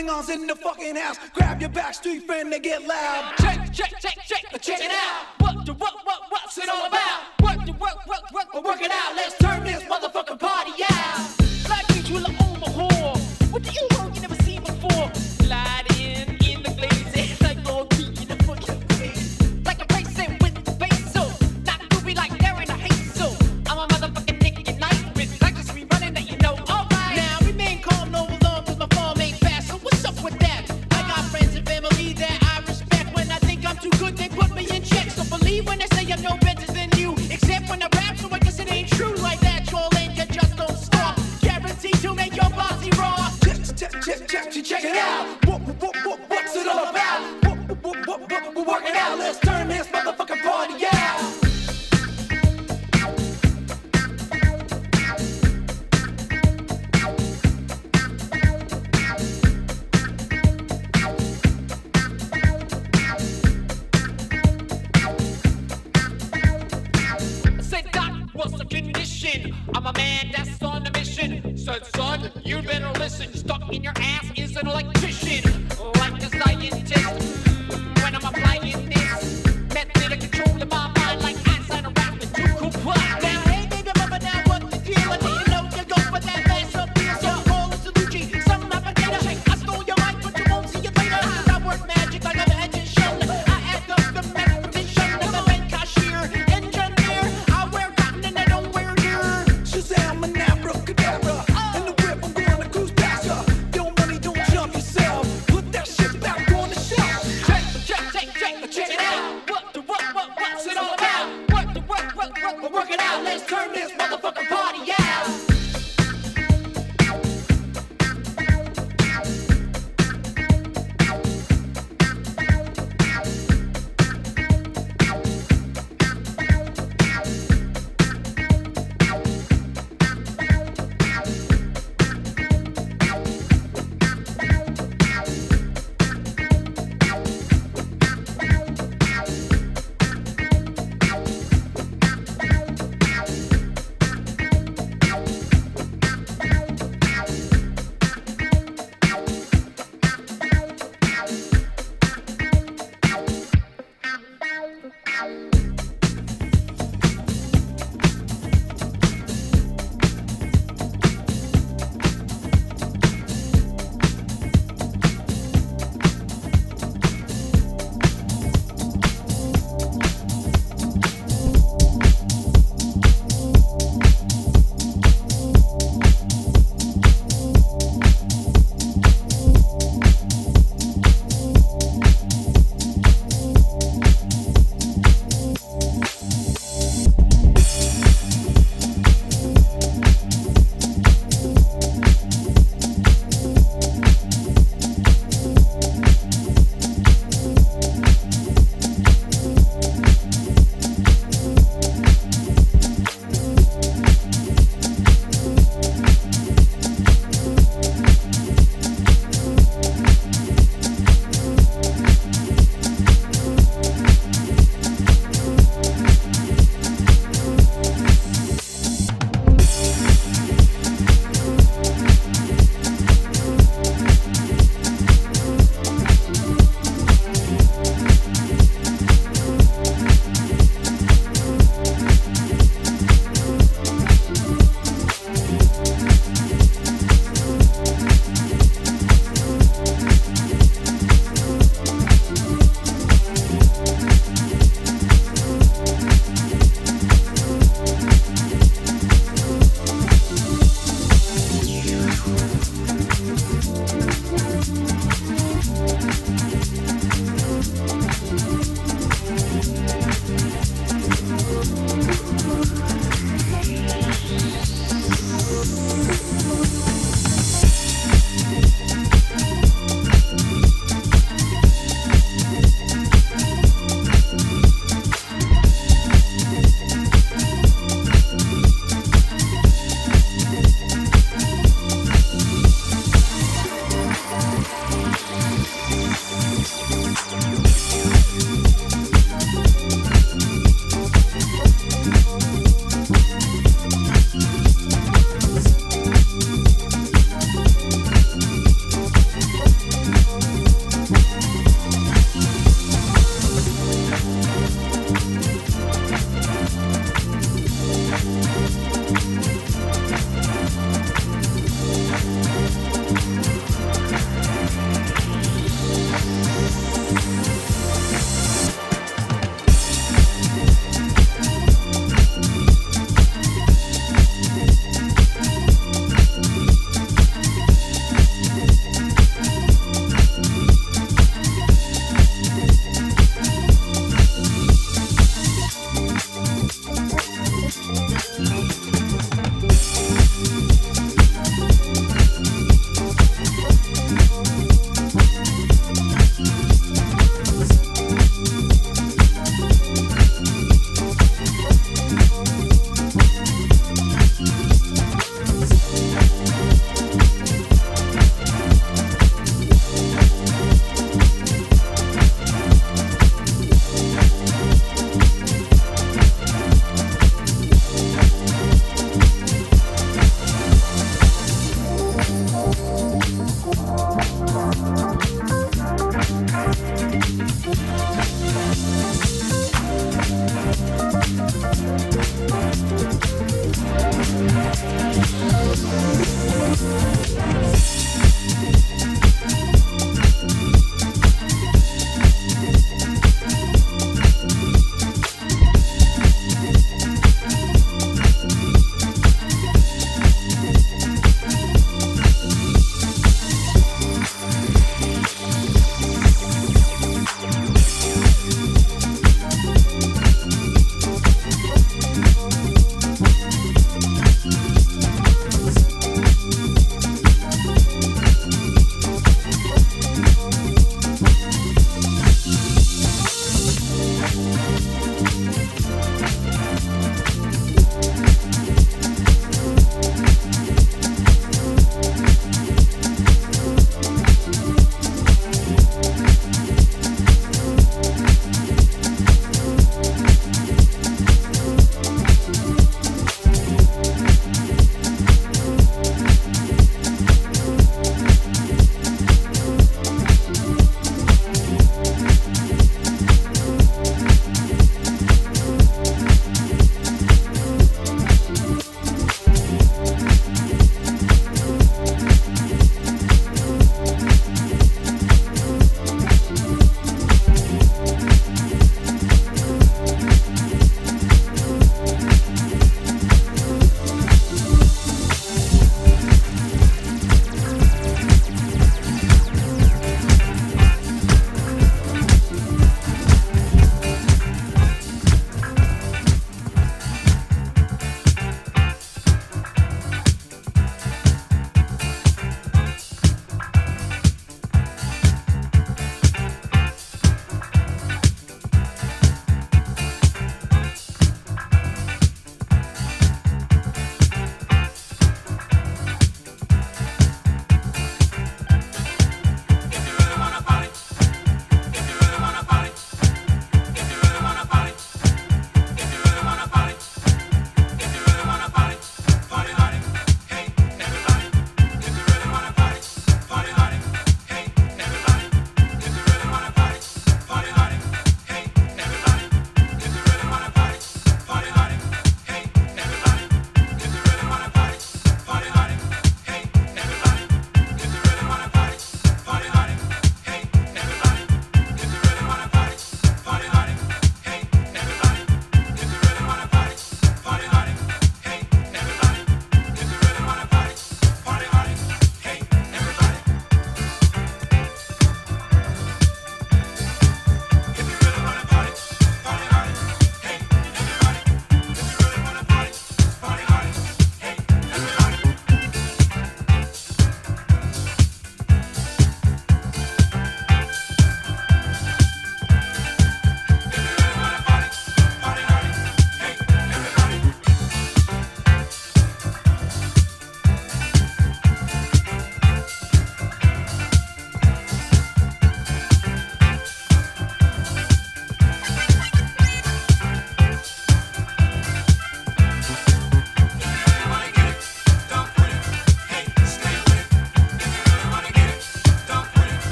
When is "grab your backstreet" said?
1.34-2.24